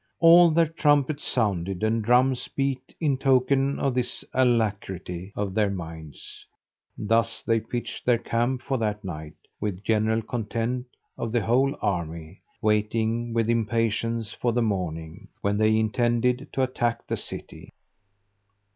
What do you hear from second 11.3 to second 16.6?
the whole army, waiting with impatience for the morning, when they intended